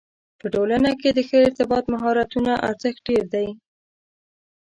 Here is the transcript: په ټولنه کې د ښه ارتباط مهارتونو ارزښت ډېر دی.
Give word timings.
په 0.39 0.45
ټولنه 0.53 0.91
کې 0.99 1.09
د 1.13 1.19
ښه 1.27 1.37
ارتباط 1.47 1.83
مهارتونو 1.93 2.51
ارزښت 2.69 2.99
ډېر 3.07 3.23
دی. 3.33 3.47